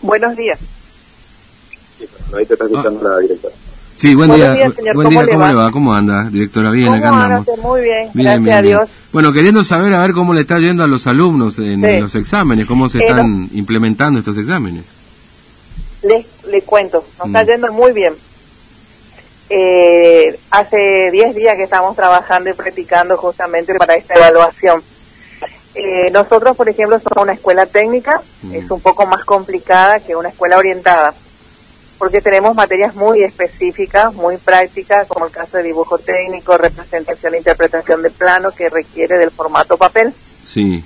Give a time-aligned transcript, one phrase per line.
[0.00, 0.58] Buenos días.
[2.36, 3.54] ahí te está escuchando la directora.
[3.96, 4.94] Sí, buen Buenos día, días, señor.
[4.96, 5.48] buen ¿Cómo día, le ¿cómo va?
[5.50, 5.70] le va?
[5.70, 6.70] ¿Cómo anda, directora?
[6.72, 7.48] Bien, ¿Cómo acá andamos.
[7.48, 7.62] anda?
[7.62, 8.76] Muy bien, Bien, gracias bien, a bien.
[8.78, 8.90] Dios.
[9.12, 12.00] Bueno, queriendo saber a ver cómo le está yendo a los alumnos en Sí.
[12.00, 14.84] los exámenes, cómo se Eh, están implementando estos exámenes.
[16.02, 17.46] Le, le cuento, nos está Mm.
[17.46, 18.14] yendo muy bien.
[19.50, 24.82] Eh, hace 10 días que estamos trabajando y practicando justamente para esta evaluación.
[25.74, 28.54] Eh, nosotros, por ejemplo, somos una escuela técnica, Mm.
[28.54, 31.12] es un poco más complicada que una escuela orientada,
[31.98, 37.38] porque tenemos materias muy específicas, muy prácticas, como el caso de dibujo técnico, representación e
[37.38, 40.12] interpretación de plano, que requiere del formato papel.
[40.44, 40.84] Sí.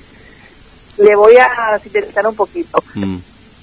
[0.96, 2.82] Le voy a sintetizar un poquito.
[2.94, 3.18] Mm.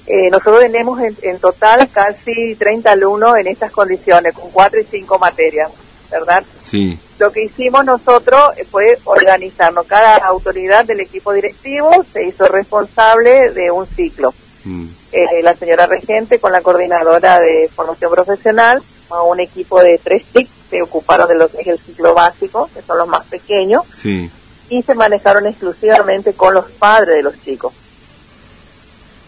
[0.08, 4.84] Eh, nosotros tenemos en, en total casi 30 alumnos en estas condiciones, con cuatro y
[4.84, 5.72] cinco materias,
[6.20, 6.44] ¿verdad?
[6.64, 6.98] Sí.
[7.20, 9.86] Lo que hicimos nosotros eh, fue organizarnos.
[9.88, 14.34] Cada autoridad del equipo directivo se hizo responsable de un ciclo.
[14.64, 14.88] Mm.
[15.12, 20.26] Eh, la señora regente con la coordinadora de formación profesional, a un equipo de tres
[20.34, 23.84] TIC se ocuparon de lo que es el ciclo básico, que son los más pequeños,
[24.02, 24.30] Sí.
[24.70, 27.72] y se manejaron exclusivamente con los padres de los chicos.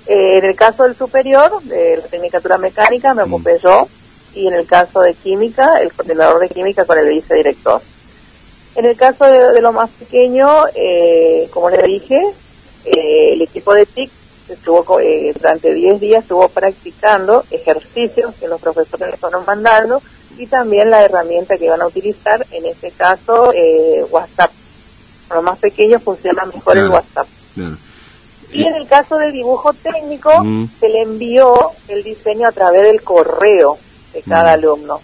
[0.08, 3.34] Eh, en el caso del superior, de la tecnicatura mecánica, me Mm.
[3.34, 3.88] ocupé yo,
[4.34, 7.82] y en el caso de química, el coordinador de química con el vicedirector.
[8.76, 12.20] En el caso de, de lo más pequeño, eh, como le dije,
[12.86, 14.12] eh, el equipo de TIC
[14.50, 20.02] estuvo eh, durante 10 días estuvo practicando ejercicios que los profesores les fueron mandando
[20.38, 24.52] y también la herramienta que iban a utilizar, en este caso eh, WhatsApp.
[25.28, 26.94] Para los más pequeños funciona mejor el Claro.
[26.94, 27.28] WhatsApp.
[27.56, 27.78] Claro.
[28.54, 30.68] Y en el caso del dibujo técnico, Mm.
[30.80, 33.78] se le envió el diseño a través del correo
[34.18, 34.60] de cada Mm.
[34.60, 35.00] alumno.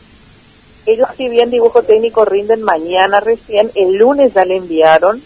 [0.85, 5.21] Ellos, si bien dibujo técnico rinden mañana recién, el lunes ya le enviaron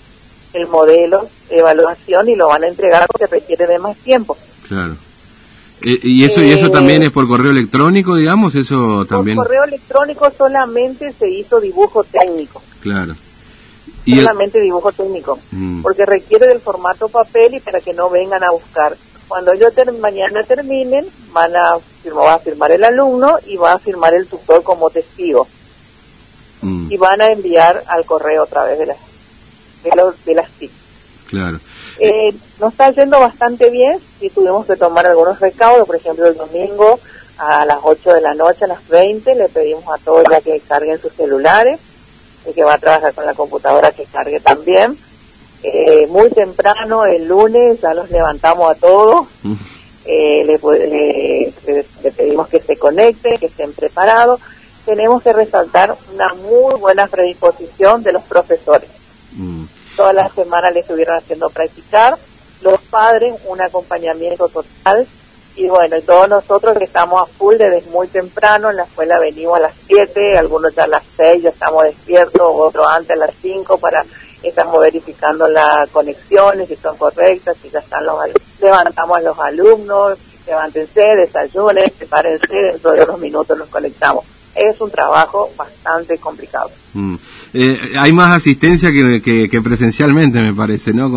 [0.53, 4.37] el modelo de evaluación y lo van a entregar porque requiere de más tiempo.
[4.67, 4.95] Claro.
[5.81, 9.37] Eh, y eso y eso Eh, también es por correo electrónico, digamos, eso también.
[9.37, 13.15] Por correo electrónico solamente se hizo dibujo técnico, Claro.
[14.05, 15.81] Y el- solamente dibujo técnico, Mm.
[15.81, 18.95] porque requiere del formato papel y para que no vengan a buscar.
[19.27, 23.79] Cuando ter- mañana terminen, van a firmar, va a firmar el alumno y va a
[23.79, 25.47] firmar el tutor como testigo
[26.61, 28.97] Mm, y van a enviar al correo otra vez de las
[29.83, 30.71] de, los, de las TIC.
[31.27, 31.59] claro.
[31.99, 36.35] Eh, nos está yendo bastante bien y tuvimos que tomar algunos recaudos, por ejemplo el
[36.35, 36.99] domingo
[37.37, 40.59] a las 8 de la noche, a las 20, le pedimos a todos ya que
[40.61, 41.79] carguen sus celulares,
[42.47, 44.97] el que va a trabajar con la computadora que cargue también.
[45.63, 49.53] Eh, muy temprano el lunes ya los levantamos a todos, Mm,
[50.05, 54.39] eh, le, pu- le- le- le pedimos que se conecten, que estén preparados.
[54.85, 58.89] Tenemos que resaltar una muy buena predisposición de los profesores.
[59.33, 59.65] Mm,
[59.97, 62.17] toda la semana le estuvieron haciendo practicar,
[62.61, 65.05] los padres un acompañamiento total.
[65.55, 69.17] Y bueno, y todos nosotros que estamos a full desde muy temprano, en la escuela
[69.19, 73.25] venimos a las 7, algunos ya a las 6 ya estamos despiertos, otros antes a
[73.25, 74.05] las 5 para
[74.43, 78.15] estamos verificando las conexiones, si son correctas, si ya están los
[78.61, 84.23] levantamos a los alumnos, levántense, desayunen, prepárense, dentro de unos minutos nos conectamos.
[84.55, 86.71] Es un trabajo bastante complicado.
[86.93, 87.15] mm.
[87.53, 91.09] Eh, hay más asistencia que, que, que presencialmente, me parece, ¿no?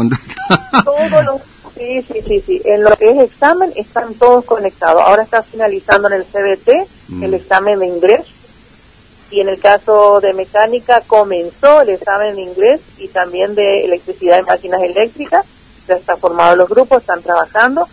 [0.84, 1.40] Todos los,
[1.76, 2.62] sí, sí, sí, sí.
[2.64, 5.02] En lo que es examen están todos conectados.
[5.04, 7.24] Ahora está finalizando en el CBT Mm.
[7.24, 8.20] el examen de inglés
[9.30, 14.40] y en el caso de mecánica comenzó el examen de inglés y también de electricidad
[14.40, 15.46] y máquinas eléctricas.
[15.86, 17.86] Ya están formados los grupos, están trabajando.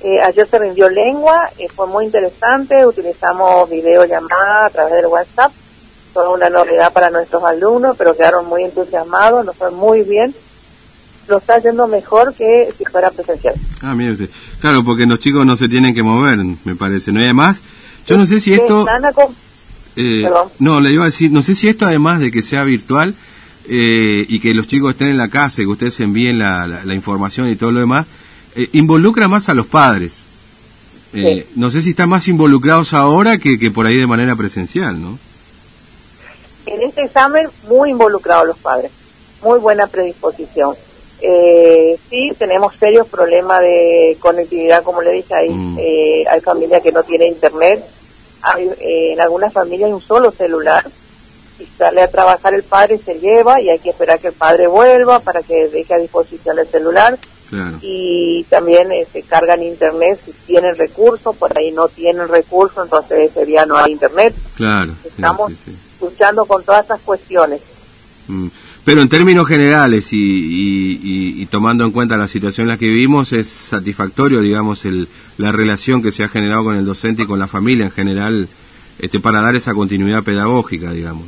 [0.00, 5.52] Eh, ayer se rindió lengua, eh, fue muy interesante, utilizamos videollamada a través del WhatsApp,
[6.12, 10.34] fue una novedad para nuestros alumnos, pero quedaron muy entusiasmados, nos fue muy bien,
[11.28, 13.54] lo está yendo mejor que si fuera presencial.
[13.80, 14.28] Ah, mire usted.
[14.58, 17.20] Claro, porque los chicos no se tienen que mover, me parece, ¿no?
[17.20, 17.58] Y además,
[18.04, 18.84] yo no sé si esto...
[19.96, 20.48] Eh, Perdón.
[20.58, 23.14] no, le iba a decir, no sé si esto además de que sea virtual
[23.68, 26.84] eh, y que los chicos estén en la casa y que ustedes envíen la, la-
[26.84, 28.06] la información y todo lo demás,
[28.56, 30.24] eh, involucra más a los padres.
[31.14, 35.00] Eh, No sé si están más involucrados ahora que, que por ahí de manera presencial,
[35.00, 35.18] ¿no?
[36.66, 38.90] En este examen, muy involucrados los padres,
[39.42, 40.74] muy buena predisposición.
[41.20, 45.76] Eh, sí, tenemos serios problemas de conectividad, como le dije, hay, Mm.
[45.78, 47.84] eh, hay familias que no tienen internet,
[48.42, 50.84] hay, eh, en algunas familias hay un solo celular,
[51.58, 54.66] y sale a trabajar el padre, se lleva y hay que esperar que el padre
[54.66, 57.18] vuelva para que deje a disposición el celular
[57.50, 57.76] Claro.
[57.82, 63.30] y también eh, se cargan internet si tienen recursos, por ahí no tienen recursos, entonces
[63.30, 64.34] ese día no hay internet.
[64.56, 64.92] Claro.
[65.02, 65.76] sí, Estamos sí, sí.
[66.00, 67.60] luchando con todas estas cuestiones.
[68.28, 68.48] Mm.
[68.84, 73.48] Pero en términos generales y, tomando en cuenta la situación en la que vivimos, es
[73.48, 75.08] satisfactorio, digamos, el,
[75.38, 78.48] la relación que se ha generado con el docente y con la familia en general
[78.98, 81.26] este, para dar esa continuidad pedagógica, digamos.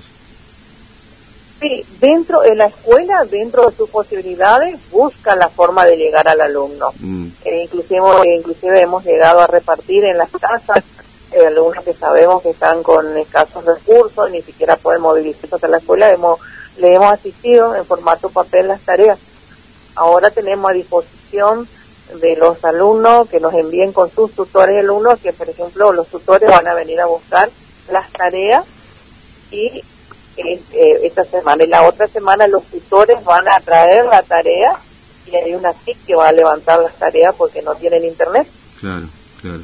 [1.61, 6.41] Sí, dentro de la escuela, dentro de sus posibilidades, busca la forma de llegar al
[6.41, 6.91] alumno.
[6.99, 7.27] Mm.
[7.45, 8.01] Eh, inclusive,
[8.37, 10.85] inclusive hemos llegado a repartir en las casas
[11.33, 15.79] eh, alumnos que sabemos que están con escasos recursos, ni siquiera pueden movilizarse a la
[15.79, 16.39] escuela, hemos
[16.79, 19.19] le hemos asistido en formato papel las tareas.
[19.95, 21.69] Ahora tenemos a disposición
[22.21, 26.51] de los alumnos que nos envíen con sus tutores alumnos, que por ejemplo los tutores
[26.51, 27.51] van a venir a buscar
[27.91, 28.65] las tareas
[29.51, 29.83] y
[30.37, 34.77] eh, eh, esta semana y la otra semana los tutores van a traer la tarea
[35.27, 38.47] y hay una TIC que va a levantar las tareas porque no tienen internet.
[38.81, 39.07] Claro,
[39.41, 39.61] claro.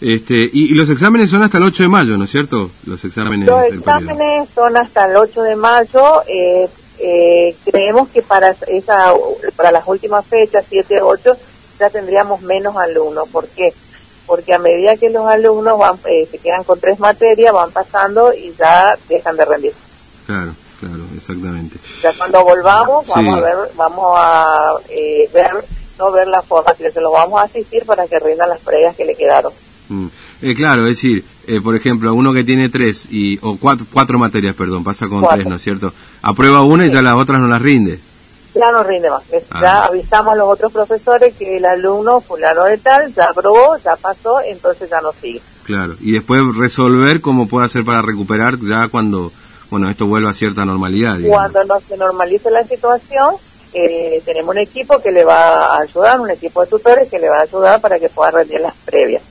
[0.00, 2.70] Este, y, los exámenes son hasta el 8 de mayo, ¿no es cierto?
[2.84, 3.48] Los exámenes.
[3.48, 6.22] Los exámenes son hasta el 8 de mayo.
[6.28, 9.14] Eh, eh, creemos que para esa
[9.54, 11.36] para las últimas fechas, 7 8,
[11.78, 13.28] ya tendríamos menos alumnos.
[13.30, 13.72] ¿Por qué?
[14.26, 18.34] Porque a medida que los alumnos van, eh, se quedan con tres materias, van pasando
[18.34, 19.72] y ya dejan de rendir.
[20.26, 21.78] Claro, claro, exactamente.
[22.02, 24.74] Ya cuando volvamos, vamos a ver, vamos a
[25.32, 25.64] ver,
[25.98, 28.94] no ver la forma, sino que lo vamos a asistir para que rindan las previas
[28.94, 29.52] que le quedaron.
[29.88, 30.06] Mm.
[30.42, 34.18] Eh, claro, es decir, eh, por ejemplo, uno que tiene tres y o cuatro, cuatro
[34.18, 35.92] materias, perdón, pasa con tres, ¿no es cierto?
[36.22, 37.98] Aprueba una y ya las otras no las rinde.
[38.54, 39.22] Ya no rinde más.
[39.50, 39.60] Ah.
[39.60, 43.96] Ya avisamos a los otros profesores que el alumno fulano de tal ya aprobó, ya
[43.96, 45.42] pasó, entonces ya no sigue.
[45.64, 49.32] Claro, y después resolver cómo puede hacer para recuperar ya cuando,
[49.70, 51.18] bueno, esto vuelva a cierta normalidad.
[51.26, 53.34] Cuando no se normalice la situación,
[53.72, 57.28] eh, tenemos un equipo que le va a ayudar, un equipo de tutores que le
[57.28, 59.22] va a ayudar para que pueda rendir las previas.